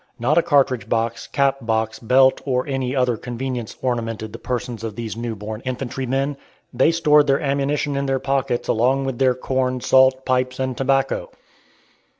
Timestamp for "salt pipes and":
9.79-10.75